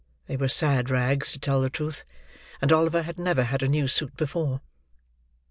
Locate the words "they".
0.25-0.35